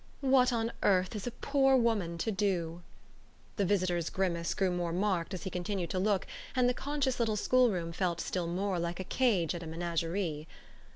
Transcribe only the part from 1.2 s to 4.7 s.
a poor woman to do?" The visitor's grimace